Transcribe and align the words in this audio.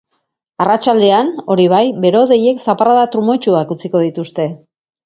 Arratsaldean, 0.63 1.29
hori 1.57 1.67
bai, 1.75 1.83
bero-hodeiek 2.07 2.65
zaparrada 2.67 3.07
trumoitsuak 3.17 3.79
utziko 3.79 4.07
dituzte. 4.09 4.53